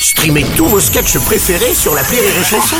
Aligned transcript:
Streamez 0.00 0.44
tous 0.56 0.66
vos 0.66 0.80
sketchs 0.80 1.18
préférés 1.18 1.74
sur 1.74 1.94
la 1.94 2.02
Rire 2.02 2.22
et 2.22 2.44
Chanson. 2.44 2.76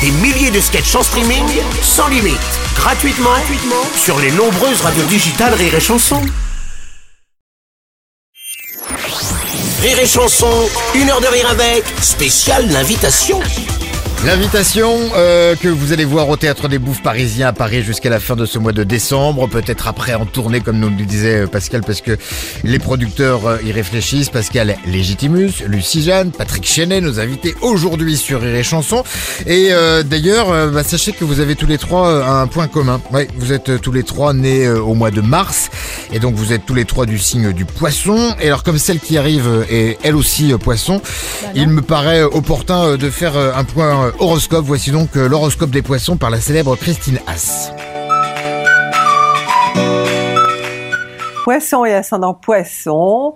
Des 0.00 0.10
milliers 0.10 0.50
de 0.50 0.60
sketchs 0.60 0.94
en 0.94 1.02
streaming, 1.02 1.44
sans 1.82 2.08
limite, 2.08 2.38
gratuitement, 2.76 3.30
gratuitement 3.30 3.84
sur 3.96 4.18
les 4.20 4.30
nombreuses 4.32 4.80
radios 4.80 5.04
digitales 5.04 5.54
Rire 5.54 5.74
et 5.74 5.80
Chanson. 5.80 6.20
Rire 9.80 9.98
et 9.98 10.06
Chanson, 10.06 10.68
une 10.94 11.10
heure 11.10 11.20
de 11.20 11.26
rire 11.26 11.50
avec, 11.50 11.84
spécial 12.00 12.68
l'invitation. 12.70 13.40
L'invitation 14.24 14.96
euh, 15.16 15.56
que 15.56 15.66
vous 15.66 15.92
allez 15.92 16.04
voir 16.04 16.28
au 16.28 16.36
Théâtre 16.36 16.68
des 16.68 16.78
Bouffes 16.78 17.02
parisiens 17.02 17.48
à 17.48 17.52
Paris 17.52 17.82
jusqu'à 17.82 18.08
la 18.08 18.20
fin 18.20 18.36
de 18.36 18.46
ce 18.46 18.56
mois 18.56 18.70
de 18.70 18.84
décembre, 18.84 19.48
peut-être 19.48 19.88
après 19.88 20.14
en 20.14 20.26
tournée 20.26 20.60
comme 20.60 20.78
nous 20.78 20.90
le 20.90 21.04
disait 21.04 21.40
euh, 21.40 21.46
Pascal 21.48 21.80
parce 21.84 22.02
que 22.02 22.16
les 22.62 22.78
producteurs 22.78 23.44
euh, 23.46 23.56
y 23.64 23.72
réfléchissent. 23.72 24.30
Pascal 24.30 24.76
Légitimus, 24.86 25.64
Lucie 25.66 26.04
Jeanne, 26.04 26.30
Patrick 26.30 26.64
Chenet, 26.64 27.00
nos 27.00 27.18
invités 27.18 27.56
aujourd'hui 27.62 28.16
sur 28.16 28.42
Rire 28.42 28.54
et 28.54 28.62
Chanson. 28.62 29.02
Et 29.48 29.70
d'ailleurs, 30.04 30.70
bah, 30.70 30.84
sachez 30.84 31.12
que 31.12 31.24
vous 31.24 31.40
avez 31.40 31.56
tous 31.56 31.66
les 31.66 31.78
trois 31.78 32.24
un 32.24 32.46
point 32.46 32.68
commun. 32.68 33.00
Oui, 33.12 33.26
vous 33.36 33.52
êtes 33.52 33.80
tous 33.80 33.92
les 33.92 34.04
trois 34.04 34.32
nés 34.32 34.68
au 34.68 34.94
mois 34.94 35.10
de 35.10 35.20
mars 35.20 35.68
et 36.12 36.20
donc 36.20 36.36
vous 36.36 36.52
êtes 36.52 36.64
tous 36.64 36.74
les 36.74 36.84
trois 36.84 37.06
du 37.06 37.18
signe 37.18 37.52
du 37.52 37.64
poisson. 37.64 38.34
Et 38.40 38.46
alors 38.46 38.62
comme 38.62 38.78
celle 38.78 39.00
qui 39.00 39.18
arrive 39.18 39.66
est 39.68 39.98
elle 40.04 40.14
aussi 40.14 40.54
poisson, 40.62 41.02
il 41.54 41.68
me 41.68 41.82
paraît 41.82 42.22
opportun 42.22 42.96
de 42.96 43.10
faire 43.10 43.36
un 43.36 43.64
point 43.64 44.11
horoscope. 44.18 44.64
Voici 44.64 44.90
donc 44.90 45.16
euh, 45.16 45.28
l'horoscope 45.28 45.70
des 45.70 45.82
poissons 45.82 46.16
par 46.16 46.30
la 46.30 46.40
célèbre 46.40 46.76
Christine 46.76 47.18
Haas. 47.26 47.72
Poisson 51.44 51.84
et 51.84 51.94
ascendant 51.94 52.34
poisson. 52.34 53.34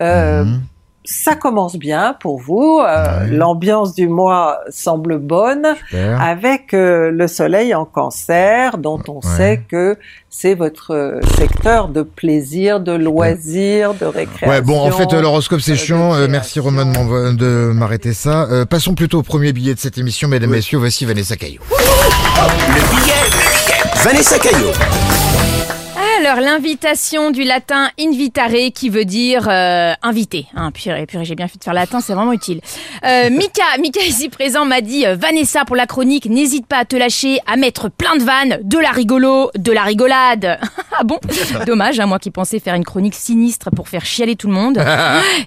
Euh, 0.00 0.44
mhm 0.44 0.62
ça 1.06 1.36
commence 1.36 1.76
bien 1.76 2.16
pour 2.20 2.38
vous. 2.38 2.80
Euh, 2.80 3.26
l'ambiance 3.30 3.94
du 3.94 4.08
mois 4.08 4.58
semble 4.68 5.18
bonne, 5.18 5.66
avec 5.92 6.74
euh, 6.74 7.10
le 7.10 7.28
soleil 7.28 7.74
en 7.74 7.84
cancer, 7.84 8.78
dont 8.78 9.00
on 9.08 9.22
sait 9.22 9.62
que 9.68 9.96
c'est 10.28 10.54
votre 10.54 11.20
secteur 11.38 11.88
de 11.88 12.02
plaisir, 12.02 12.80
de 12.80 12.92
loisir, 12.92 13.94
de 13.94 14.04
récréation. 14.04 14.48
Ouais, 14.48 14.60
bon, 14.60 14.80
en 14.80 14.90
fait, 14.90 15.12
l'horoscope 15.12 15.60
c'est 15.60 15.76
chiant. 15.76 16.14
Euh, 16.14 16.26
merci 16.28 16.60
Roman 16.60 16.84
de 17.32 17.72
m'arrêter 17.72 18.12
ça. 18.12 18.48
passons 18.68 18.94
plutôt 18.94 19.20
au 19.20 19.22
premier 19.22 19.52
billet 19.52 19.74
de 19.74 19.80
cette 19.80 19.98
émission, 19.98 20.28
mesdames, 20.28 20.52
et 20.52 20.56
messieurs. 20.56 20.78
Voici 20.78 21.04
Vanessa 21.04 21.36
Caillot. 21.36 21.60
Le 21.70 22.90
billet, 22.90 23.14
le 23.24 23.38
billet. 23.38 24.02
Vanessa 24.04 24.38
Caillot. 24.38 25.85
Alors, 26.18 26.40
l'invitation 26.40 27.30
du 27.30 27.42
latin 27.42 27.90
invitare 28.00 28.72
qui 28.74 28.88
veut 28.88 29.04
dire 29.04 29.48
euh, 29.50 29.92
invité. 30.02 30.46
Hein, 30.54 30.70
purée, 30.70 31.04
purée, 31.04 31.26
j'ai 31.26 31.34
bien 31.34 31.46
fait 31.46 31.58
de 31.58 31.64
faire 31.64 31.74
latin, 31.74 32.00
c'est 32.00 32.14
vraiment 32.14 32.32
utile. 32.32 32.60
Euh, 33.04 33.28
Mika, 33.30 33.64
Mika 33.78 34.02
ici 34.02 34.30
présent 34.30 34.64
m'a 34.64 34.80
dit 34.80 35.06
euh, 35.06 35.14
Vanessa 35.14 35.66
pour 35.66 35.76
la 35.76 35.86
chronique, 35.86 36.26
n'hésite 36.26 36.66
pas 36.66 36.78
à 36.78 36.84
te 36.86 36.96
lâcher, 36.96 37.38
à 37.46 37.56
mettre 37.56 37.90
plein 37.90 38.16
de 38.16 38.22
vannes, 38.22 38.58
de 38.62 38.78
la 38.78 38.90
rigolo, 38.90 39.50
de 39.58 39.72
la 39.72 39.82
rigolade. 39.82 40.58
ah 40.98 41.04
bon? 41.04 41.18
Dommage, 41.66 42.00
hein, 42.00 42.06
moi 42.06 42.18
qui 42.18 42.30
pensais 42.30 42.60
faire 42.60 42.74
une 42.74 42.84
chronique 42.84 43.14
sinistre 43.14 43.70
pour 43.70 43.88
faire 43.88 44.06
chialer 44.06 44.36
tout 44.36 44.48
le 44.48 44.54
monde. 44.54 44.82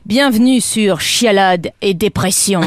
Bienvenue 0.06 0.62
sur 0.62 1.02
Chialade 1.02 1.72
et 1.82 1.96
dépression. 1.96 2.62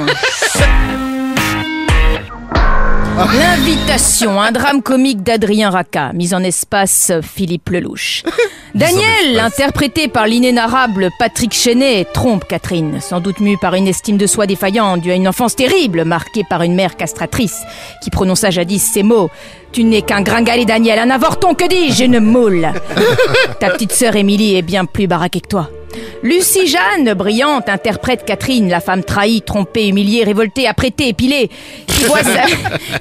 L'invitation, 3.17 4.41
un 4.41 4.53
drame 4.53 4.83
comique 4.83 5.23
d'Adrien 5.23 5.69
Raca, 5.69 6.13
mise 6.15 6.33
en 6.33 6.43
espace 6.43 7.13
Philippe 7.23 7.69
Lelouch. 7.69 8.23
Daniel, 8.75 9.39
interprété 9.39 10.09
par 10.09 10.27
l'inénarrable 10.27 11.11
Patrick 11.19 11.53
Chenet, 11.53 12.07
trompe 12.15 12.47
Catherine, 12.49 13.01
sans 13.03 13.21
doute 13.21 13.41
mue 13.41 13.59
par 13.59 13.75
une 13.75 13.87
estime 13.87 14.17
de 14.17 14.27
soi 14.27 14.47
défaillante 14.47 15.03
due 15.03 15.13
à 15.13 15.15
une 15.15 15.29
enfance 15.29 15.55
terrible, 15.55 16.05
marquée 16.05 16.45
par 16.49 16.63
une 16.63 16.75
mère 16.75 16.97
castratrice, 16.97 17.61
qui 18.03 18.09
prononça 18.09 18.51
jadis 18.51 18.83
ces 18.83 19.03
mots. 19.03 19.29
Tu 19.73 19.85
n'es 19.85 20.01
qu'un 20.01 20.23
gringalet 20.23 20.65
Daniel, 20.65 20.99
un 20.99 21.11
avorton, 21.11 21.55
que 21.55 21.69
dis-je, 21.69 22.05
une 22.05 22.21
moule. 22.21 22.69
Ta 23.61 23.69
petite 23.71 23.93
sœur 23.93 24.17
Émilie 24.17 24.57
est 24.57 24.63
bien 24.63 24.87
plus 24.87 25.07
baraquée 25.07 25.41
que 25.41 25.49
toi. 25.49 25.69
Lucie 26.23 26.67
Jeanne, 26.67 27.15
brillante, 27.15 27.69
interprète 27.69 28.25
Catherine, 28.25 28.69
la 28.69 28.81
femme 28.81 29.03
trahie, 29.03 29.43
trompée, 29.43 29.89
humiliée, 29.89 30.25
révoltée, 30.25 30.69
apprêtée, 30.69 31.09
épilée, 31.09 31.51
qui 31.87 32.05
voit 32.05 32.23
sa, 32.23 32.45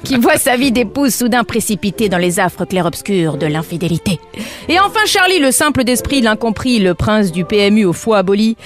qui 0.02 0.16
voit 0.16 0.36
sa 0.36 0.56
vie 0.56 0.72
d'épouse 0.72 1.14
soudain 1.14 1.44
précipitée 1.44 2.08
dans 2.08 2.18
les 2.18 2.40
affres 2.40 2.64
clair-obscurs 2.64 3.36
de 3.36 3.46
l'infidélité. 3.46 4.18
Et 4.68 4.78
enfin 4.80 5.06
Charlie, 5.06 5.38
le 5.38 5.52
simple 5.52 5.84
d'esprit, 5.84 6.20
l'incompris, 6.20 6.78
le 6.78 6.94
prince 6.94 7.32
du 7.32 7.44
PMU 7.44 7.84
au 7.84 7.92
foie 7.92 8.18
aboli, 8.18 8.56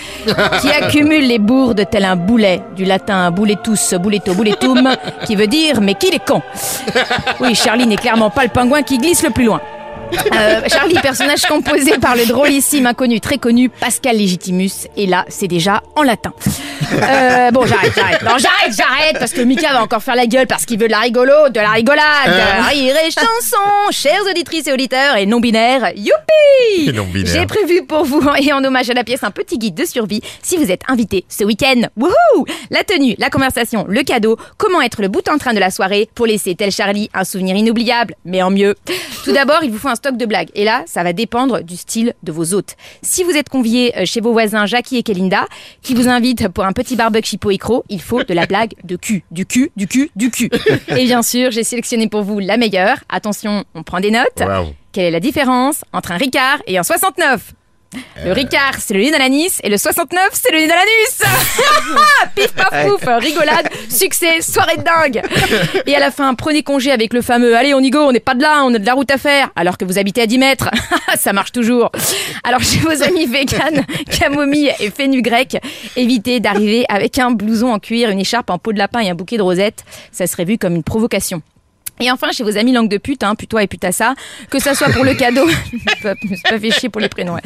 qui 0.60 0.68
accumule 0.70 1.26
les 1.26 1.38
bourdes 1.38 1.84
tel 1.90 2.04
un 2.04 2.16
boulet, 2.16 2.62
du 2.76 2.84
latin 2.84 3.30
bouletus, 3.30 3.94
bouletto, 3.94 4.34
bouletum, 4.34 4.96
qui 5.26 5.36
veut 5.36 5.46
dire 5.46 5.80
mais 5.80 5.94
qui 5.94 6.08
est 6.08 6.24
con 6.24 6.42
Oui, 7.40 7.54
Charlie 7.54 7.86
n'est 7.86 7.96
clairement 7.96 8.30
pas 8.30 8.44
le 8.44 8.50
pingouin 8.50 8.82
qui 8.82 8.98
glisse 8.98 9.22
le 9.22 9.30
plus 9.30 9.44
loin. 9.44 9.60
Euh, 10.34 10.60
Charlie, 10.68 10.94
personnage 10.94 11.42
composé 11.42 11.98
par 11.98 12.16
le 12.16 12.26
drôlissime 12.26 12.86
inconnu 12.86 13.20
très 13.20 13.38
connu 13.38 13.68
Pascal 13.68 14.18
Legitimus. 14.18 14.88
Et 14.96 15.06
là, 15.06 15.24
c'est 15.28 15.48
déjà 15.48 15.82
en 15.94 16.02
latin. 16.02 16.32
Euh, 16.92 17.50
bon, 17.50 17.66
j'arrête, 17.66 17.92
j'arrête. 17.94 18.22
Non, 18.22 18.38
j'arrête, 18.38 18.74
j'arrête, 18.76 19.18
parce 19.18 19.32
que 19.32 19.40
Mika 19.40 19.72
va 19.72 19.82
encore 19.82 20.02
faire 20.02 20.14
la 20.14 20.26
gueule 20.26 20.46
parce 20.46 20.64
qu'il 20.64 20.78
veut 20.78 20.86
de 20.86 20.92
la 20.92 21.00
rigolo, 21.00 21.48
de 21.50 21.60
la 21.60 21.70
rigolade. 21.70 22.04
Euh. 22.28 22.68
Rire 22.68 22.94
et 23.06 23.10
chanson, 23.10 23.90
chères 23.90 24.22
auditrices 24.30 24.66
et 24.68 24.72
auditeurs 24.72 25.16
et 25.16 25.26
non-binaires. 25.26 25.92
Youpi 25.96 26.92
J'ai 27.24 27.46
prévu 27.46 27.84
pour 27.86 28.04
vous, 28.04 28.22
et 28.38 28.52
en 28.52 28.62
hommage 28.62 28.90
à 28.90 28.94
la 28.94 29.04
pièce, 29.04 29.24
un 29.24 29.30
petit 29.30 29.58
guide 29.58 29.74
de 29.74 29.84
survie 29.84 30.20
si 30.42 30.56
vous 30.56 30.70
êtes 30.70 30.82
invité 30.88 31.24
ce 31.28 31.44
week-end. 31.44 31.82
Wouhou 31.96 32.46
La 32.70 32.84
tenue, 32.84 33.14
la 33.18 33.30
conversation, 33.30 33.84
le 33.88 34.02
cadeau, 34.02 34.36
comment 34.56 34.80
être 34.80 35.02
le 35.02 35.08
bout 35.08 35.28
en 35.28 35.38
train 35.38 35.54
de 35.54 35.60
la 35.60 35.70
soirée 35.70 36.08
pour 36.14 36.26
laisser 36.26 36.54
tel 36.54 36.70
Charlie 36.70 37.10
un 37.14 37.24
souvenir 37.24 37.56
inoubliable, 37.56 38.14
mais 38.24 38.42
en 38.42 38.50
mieux. 38.50 38.76
Tout 39.24 39.32
d'abord, 39.32 39.64
il 39.64 39.70
vous 39.70 39.78
faut 39.78 39.88
un 39.88 39.95
stock 39.96 40.16
de 40.16 40.26
blagues. 40.26 40.50
Et 40.54 40.64
là, 40.64 40.84
ça 40.86 41.02
va 41.02 41.12
dépendre 41.12 41.62
du 41.62 41.76
style 41.76 42.14
de 42.22 42.32
vos 42.32 42.54
hôtes. 42.54 42.76
Si 43.02 43.24
vous 43.24 43.32
êtes 43.32 43.48
convié 43.48 43.96
euh, 43.98 44.04
chez 44.04 44.20
vos 44.20 44.32
voisins 44.32 44.66
Jackie 44.66 44.98
et 44.98 45.02
Kelinda, 45.02 45.46
qui 45.82 45.94
vous 45.94 46.08
invitent 46.08 46.48
pour 46.48 46.64
un 46.64 46.72
petit 46.72 46.96
barbecue 46.96 47.26
chipot 47.26 47.50
écro, 47.50 47.84
il 47.88 48.00
faut 48.00 48.22
de 48.22 48.34
la 48.34 48.46
blague 48.46 48.74
de 48.84 48.96
cul. 48.96 49.24
Du 49.30 49.46
cul, 49.46 49.72
du 49.76 49.88
cul, 49.88 50.10
du 50.14 50.30
cul. 50.30 50.50
Et 50.88 51.04
bien 51.04 51.22
sûr, 51.22 51.50
j'ai 51.50 51.64
sélectionné 51.64 52.08
pour 52.08 52.22
vous 52.22 52.38
la 52.38 52.56
meilleure. 52.56 52.98
Attention, 53.08 53.64
on 53.74 53.82
prend 53.82 54.00
des 54.00 54.10
notes. 54.10 54.42
Quelle 54.92 55.04
est 55.06 55.10
la 55.10 55.20
différence 55.20 55.84
entre 55.92 56.12
un 56.12 56.16
Ricard 56.16 56.58
et 56.66 56.78
un 56.78 56.82
69 56.82 57.52
le 58.24 58.32
Ricard, 58.32 58.74
c'est 58.78 58.94
le 58.94 59.00
nid 59.00 59.14
à 59.14 59.18
l'anis 59.18 59.60
et 59.62 59.68
le 59.68 59.76
69, 59.76 60.30
c'est 60.32 60.52
le 60.52 60.58
nid 60.58 60.70
à 60.70 60.76
l'anus. 60.76 61.36
Pif 62.34 62.52
paf 62.52 62.86
pouf, 62.86 63.04
rigolade, 63.20 63.68
succès, 63.88 64.40
soirée 64.42 64.76
de 64.76 64.82
dingue. 64.82 65.22
Et 65.86 65.94
à 65.94 66.00
la 66.00 66.10
fin, 66.10 66.34
prenez 66.34 66.62
congé 66.62 66.90
avec 66.92 67.12
le 67.12 67.22
fameux 67.22 67.56
Allez, 67.56 67.74
on 67.74 67.80
y 67.80 67.90
go, 67.90 68.00
on 68.00 68.12
n'est 68.12 68.20
pas 68.20 68.34
de 68.34 68.42
là, 68.42 68.62
on 68.64 68.74
a 68.74 68.78
de 68.78 68.86
la 68.86 68.94
route 68.94 69.10
à 69.10 69.18
faire, 69.18 69.50
alors 69.56 69.78
que 69.78 69.84
vous 69.84 69.98
habitez 69.98 70.22
à 70.22 70.26
10 70.26 70.38
mètres. 70.38 70.70
Ça 71.16 71.32
marche 71.32 71.52
toujours. 71.52 71.90
Alors, 72.44 72.60
chez 72.60 72.78
vos 72.78 73.02
amis 73.02 73.26
vegan, 73.26 73.84
camomille 74.18 74.72
et 74.80 74.90
grec, 75.22 75.56
évitez 75.96 76.40
d'arriver 76.40 76.84
avec 76.88 77.18
un 77.18 77.30
blouson 77.30 77.72
en 77.72 77.78
cuir, 77.78 78.10
une 78.10 78.20
écharpe 78.20 78.50
en 78.50 78.58
peau 78.58 78.72
de 78.72 78.78
lapin 78.78 79.00
et 79.00 79.10
un 79.10 79.14
bouquet 79.14 79.36
de 79.36 79.42
rosettes. 79.42 79.84
Ça 80.12 80.26
serait 80.26 80.44
vu 80.44 80.58
comme 80.58 80.74
une 80.74 80.82
provocation. 80.82 81.42
Et 82.00 82.10
enfin, 82.10 82.30
chez 82.32 82.44
vos 82.44 82.56
amis 82.58 82.72
langue 82.72 82.88
de 82.88 82.98
pute, 82.98 83.22
hein, 83.22 83.34
putois 83.34 83.62
et 83.62 83.66
putassa, 83.66 84.14
que 84.50 84.58
ça 84.58 84.74
soit 84.74 84.90
pour 84.90 85.04
le 85.04 85.14
cadeau, 85.14 85.48
je 86.02 86.02
pas 86.02 86.58
fait 86.58 86.70
chier 86.70 86.88
pour 86.88 87.00
les 87.00 87.08
prénoms, 87.08 87.36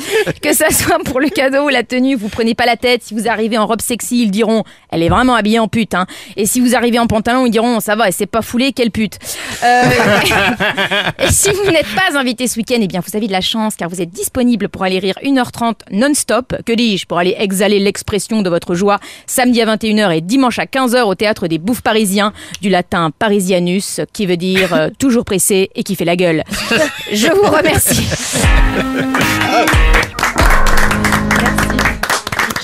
que 0.42 0.52
ça 0.52 0.70
soit 0.70 0.98
pour 1.04 1.20
le 1.20 1.28
cadeau 1.28 1.66
ou 1.66 1.68
la 1.68 1.82
tenue, 1.82 2.16
vous 2.16 2.28
prenez 2.28 2.54
pas 2.54 2.66
la 2.66 2.76
tête. 2.76 3.02
Si 3.04 3.14
vous 3.14 3.28
arrivez 3.28 3.58
en 3.58 3.66
robe 3.66 3.80
sexy, 3.80 4.22
ils 4.22 4.30
diront, 4.30 4.64
elle 4.90 5.02
est 5.02 5.08
vraiment 5.08 5.34
habillée 5.34 5.58
en 5.58 5.68
pute. 5.68 5.94
Hein. 5.94 6.06
Et 6.36 6.46
si 6.46 6.60
vous 6.60 6.74
arrivez 6.74 6.98
en 6.98 7.06
pantalon, 7.06 7.46
ils 7.46 7.50
diront, 7.50 7.80
ça 7.80 7.94
va, 7.94 8.08
elle 8.08 8.12
s'est 8.12 8.26
pas 8.26 8.42
foulée, 8.42 8.72
quelle 8.72 8.90
pute. 8.90 9.18
Euh, 9.62 9.82
et 11.18 11.30
si 11.30 11.50
vous 11.50 11.70
n'êtes 11.70 11.86
pas 11.94 12.18
invité 12.18 12.48
ce 12.48 12.56
week-end, 12.56 12.78
eh 12.80 12.88
bien, 12.88 13.00
vous 13.06 13.16
avez 13.16 13.26
de 13.26 13.32
la 13.32 13.40
chance 13.40 13.76
car 13.76 13.88
vous 13.88 14.00
êtes 14.00 14.10
disponible 14.10 14.68
pour 14.68 14.82
aller 14.82 14.98
rire 14.98 15.14
1h30 15.22 15.74
non-stop. 15.92 16.56
Que 16.66 16.72
dis-je? 16.72 17.06
Pour 17.06 17.18
aller 17.18 17.36
exhaler 17.38 17.78
l'expression 17.78 18.42
de 18.42 18.50
votre 18.50 18.74
joie 18.74 18.98
samedi 19.26 19.62
à 19.62 19.76
21h 19.76 20.16
et 20.16 20.20
dimanche 20.20 20.58
à 20.58 20.64
15h 20.64 21.02
au 21.02 21.14
théâtre 21.14 21.46
des 21.46 21.58
Bouffes 21.58 21.82
Parisiens, 21.82 22.32
du 22.60 22.68
latin 22.68 23.10
parisianus, 23.16 24.00
qui 24.12 24.26
veut 24.26 24.36
dire 24.40 24.74
euh, 24.74 24.88
toujours 24.98 25.24
pressé 25.24 25.70
et 25.76 25.84
qui 25.84 25.94
fait 25.94 26.04
la 26.04 26.16
gueule. 26.16 26.42
Je 27.12 27.28
vous 27.28 27.48
remercie. 27.56 28.08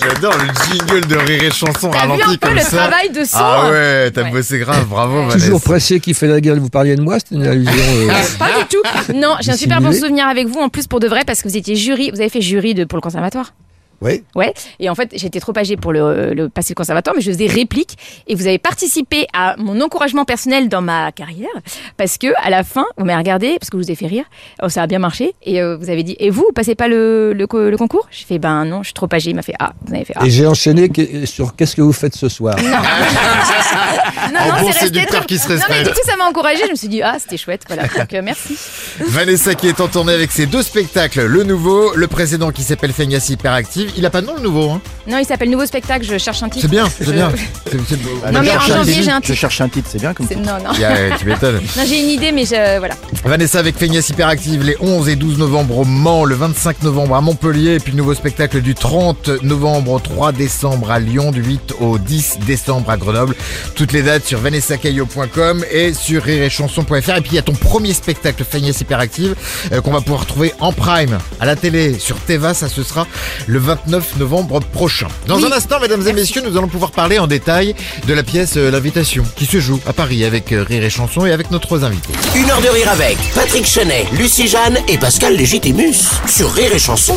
J'adore 0.00 0.34
le 0.38 0.46
jingle 0.70 1.06
de 1.08 1.16
rire 1.16 1.42
et 1.42 1.50
chanson 1.50 1.90
T'as 1.90 1.98
ralenti 2.00 2.22
vu 2.22 2.28
un 2.28 2.36
peu 2.36 2.46
comme 2.46 2.54
le 2.54 2.60
ça. 2.60 2.76
travail 2.76 3.10
de 3.10 3.24
son 3.24 3.38
Ah 3.40 3.70
ouais, 3.70 4.10
t'as 4.12 4.24
bossé 4.30 4.58
grave, 4.58 4.84
bravo 4.86 5.26
Vanessa. 5.26 5.46
Toujours 5.46 5.60
pressé 5.60 5.98
qui 6.00 6.14
fait 6.14 6.28
la 6.28 6.40
gueule, 6.40 6.58
vous 6.60 6.68
parliez 6.68 6.94
de 6.94 7.00
moi, 7.02 7.18
c'était 7.18 7.34
une 7.34 7.46
allusion. 7.46 7.72
euh, 7.72 8.08
Pas 8.38 8.50
du 8.58 8.64
tout. 8.70 9.12
Non, 9.14 9.34
j'ai 9.40 9.52
un 9.52 9.56
super 9.56 9.80
bon 9.80 9.88
Dissimulé. 9.88 10.08
souvenir 10.08 10.28
avec 10.28 10.46
vous 10.46 10.60
en 10.60 10.68
plus 10.68 10.86
pour 10.86 11.00
de 11.00 11.08
vrai 11.08 11.22
parce 11.26 11.42
que 11.42 11.48
vous 11.48 11.56
étiez 11.56 11.74
jury, 11.74 12.10
vous 12.12 12.20
avez 12.20 12.28
fait 12.28 12.40
jury 12.40 12.74
de, 12.74 12.84
pour 12.84 12.96
le 12.98 13.02
conservatoire. 13.02 13.52
Oui. 14.00 14.22
Ouais. 14.34 14.52
Et 14.78 14.88
en 14.90 14.94
fait, 14.94 15.10
j'étais 15.14 15.40
trop 15.40 15.56
âgée 15.58 15.76
pour 15.76 15.92
le, 15.92 16.34
le 16.34 16.48
passer 16.48 16.70
le 16.72 16.76
conservatoire, 16.76 17.14
mais 17.16 17.22
je 17.22 17.30
faisais 17.30 17.46
réplique. 17.46 17.96
Et 18.26 18.34
vous 18.34 18.46
avez 18.46 18.58
participé 18.58 19.26
à 19.32 19.54
mon 19.58 19.80
encouragement 19.80 20.24
personnel 20.24 20.68
dans 20.68 20.82
ma 20.82 21.12
carrière, 21.12 21.48
parce 21.96 22.18
que 22.18 22.28
à 22.42 22.50
la 22.50 22.62
fin, 22.64 22.84
vous 22.98 23.04
m'avez 23.04 23.18
regardé, 23.18 23.56
parce 23.58 23.70
que 23.70 23.78
je 23.78 23.82
vous 23.84 23.90
ai 23.90 23.94
fait 23.94 24.06
rire. 24.06 24.24
Oh, 24.62 24.68
ça 24.68 24.82
a 24.82 24.86
bien 24.86 24.98
marché. 24.98 25.34
Et 25.42 25.62
euh, 25.62 25.76
vous 25.76 25.90
avez 25.90 26.02
dit, 26.02 26.16
et 26.18 26.30
vous, 26.30 26.42
vous 26.46 26.52
passez 26.54 26.74
pas 26.74 26.88
le, 26.88 27.32
le, 27.32 27.46
co- 27.46 27.70
le 27.70 27.76
concours? 27.76 28.06
J'ai 28.10 28.24
fait, 28.24 28.38
ben 28.38 28.64
non, 28.64 28.82
je 28.82 28.88
suis 28.88 28.94
trop 28.94 29.08
âgée. 29.12 29.30
Il 29.30 29.36
m'a 29.36 29.42
fait, 29.42 29.54
ah, 29.58 29.72
vous 29.86 29.94
avez 29.94 30.04
fait, 30.04 30.14
ah. 30.16 30.26
Et 30.26 30.30
j'ai 30.30 30.46
enchaîné 30.46 30.88
que- 30.88 31.26
sur 31.26 31.56
qu'est-ce 31.56 31.74
que 31.76 31.82
vous 31.82 31.92
faites 31.92 32.14
ce 32.14 32.28
soir? 32.28 32.56
Non, 32.56 32.64
En 34.56 34.60
bon 34.62 34.70
c'est 34.72 34.90
très- 35.06 35.24
qui 35.26 35.38
se 35.38 35.52
Non, 35.52 35.58
mais 35.70 35.82
du 35.84 35.90
coup, 35.90 36.00
ça 36.04 36.16
m'a 36.16 36.24
encouragée. 36.24 36.62
Je 36.66 36.70
me 36.70 36.76
suis 36.76 36.88
dit, 36.88 37.02
ah, 37.02 37.16
c'était 37.18 37.36
chouette. 37.36 37.62
Voilà. 37.66 37.84
Donc, 37.96 38.12
euh, 38.14 38.20
merci. 38.22 38.56
Vanessa 39.00 39.54
qui 39.54 39.68
est 39.68 39.80
en 39.80 39.88
tournée 39.88 40.12
avec 40.12 40.30
ses 40.32 40.46
deux 40.46 40.62
spectacles, 40.62 41.24
le 41.26 41.42
nouveau, 41.44 41.94
le 41.94 42.06
précédent 42.06 42.50
qui 42.50 42.62
s'appelle 42.62 42.92
Feignas 42.92 43.26
Hyperactive. 43.30 43.85
Il 43.96 44.04
a 44.06 44.10
pas 44.10 44.20
de 44.20 44.26
nom 44.26 44.34
le 44.36 44.42
nouveau, 44.42 44.70
hein 44.70 44.80
Non, 45.06 45.18
il 45.18 45.24
s'appelle 45.26 45.50
Nouveau 45.50 45.66
Spectacle. 45.66 46.04
Je 46.04 46.18
cherche 46.18 46.42
un 46.42 46.48
titre. 46.48 46.62
C'est 46.62 46.70
bien, 46.70 46.86
Je- 46.98 47.04
c'est 47.04 47.12
bien. 47.12 47.30
C'est- 47.70 47.78
c'est- 47.88 47.96
Non, 48.32 48.40
mais 48.42 48.50
en 48.50 48.52
cherche 48.52 48.70
un 48.70 48.76
janvier, 48.76 48.92
titre. 48.94 49.04
j'ai 49.04 49.10
un 49.10 49.16
Je 49.16 49.20
titre. 49.26 49.38
cherche 49.38 49.60
un 49.60 49.68
titre, 49.68 49.88
c'est 49.90 49.98
bien 50.00 50.14
comme 50.14 50.28
ça. 50.28 50.34
Non, 50.36 50.58
non. 50.64 50.72
Yeah, 50.78 51.16
tu 51.18 51.26
m'étonnes. 51.26 51.60
Non, 51.76 51.82
j'ai 51.86 52.00
une 52.00 52.08
idée, 52.10 52.32
mais 52.32 52.44
je, 52.44 52.78
voilà. 52.78 52.94
Vanessa 53.24 53.58
avec 53.58 53.76
Feignas 53.76 54.06
Hyperactive 54.10 54.62
les 54.62 54.76
11 54.80 55.08
et 55.08 55.16
12 55.16 55.38
novembre 55.38 55.78
au 55.78 55.84
Mans, 55.84 56.24
le 56.24 56.34
25 56.34 56.82
novembre 56.82 57.16
à 57.16 57.20
Montpellier, 57.20 57.74
et 57.74 57.78
puis 57.80 57.92
le 57.92 57.98
nouveau 57.98 58.14
spectacle 58.14 58.60
du 58.60 58.74
30 58.74 59.28
novembre 59.42 59.92
au 59.92 59.98
3 59.98 60.32
décembre 60.32 60.90
à 60.90 60.98
Lyon, 61.00 61.32
du 61.32 61.42
8 61.42 61.74
au 61.80 61.98
10 61.98 62.38
décembre 62.46 62.90
à 62.90 62.96
Grenoble. 62.96 63.34
Toutes 63.74 63.92
les 63.92 64.02
dates 64.02 64.24
sur 64.24 64.38
vanessacaillot.com 64.40 65.64
et 65.70 65.92
sur 65.94 66.22
rireetchanson.fr. 66.22 66.92
Et 67.16 67.20
puis 67.20 67.30
il 67.32 67.34
y 67.34 67.38
a 67.38 67.42
ton 67.42 67.52
premier 67.54 67.92
spectacle 67.92 68.44
Feignas 68.48 68.78
Hyperactive 68.80 69.34
euh, 69.72 69.80
qu'on 69.80 69.92
va 69.92 70.00
pouvoir 70.00 70.26
trouver 70.26 70.52
en 70.60 70.72
prime 70.72 71.18
à 71.40 71.46
la 71.46 71.56
télé 71.56 71.98
sur 71.98 72.16
Teva, 72.20 72.54
ça 72.54 72.68
ce 72.68 72.82
sera 72.82 73.06
le 73.46 73.58
29 73.84 74.16
novembre 74.18 74.60
prochain. 74.60 75.08
Dans 75.26 75.36
Oui. 75.38 75.44
un 75.46 75.52
instant, 75.52 75.78
mesdames 75.80 76.06
et 76.06 76.12
messieurs, 76.12 76.42
nous 76.44 76.56
allons 76.56 76.68
pouvoir 76.68 76.90
parler 76.92 77.18
en 77.18 77.26
détail 77.26 77.74
de 78.06 78.14
la 78.14 78.22
pièce 78.22 78.54
euh, 78.56 78.70
L'invitation 78.70 79.24
qui 79.36 79.46
se 79.46 79.60
joue 79.60 79.80
à 79.86 79.92
Paris 79.92 80.24
avec 80.24 80.52
euh, 80.52 80.62
Rire 80.66 80.82
et 80.84 80.90
Chanson 80.90 81.26
et 81.26 81.32
avec 81.32 81.50
notre 81.50 81.82
invités. 81.84 82.12
Une 82.34 82.50
heure 82.50 82.60
de 82.60 82.68
rire 82.68 82.88
avec 82.90 83.16
Patrick 83.34 83.66
Chenet, 83.66 84.06
Lucie 84.12 84.48
Jeanne 84.48 84.78
et 84.88 84.98
Pascal 84.98 85.34
Légitimus 85.36 85.94
sur 86.26 86.52
Rire 86.52 86.72
et 86.74 86.78
Chanson. 86.78 87.16